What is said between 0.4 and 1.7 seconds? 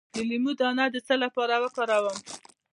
دانه د څه لپاره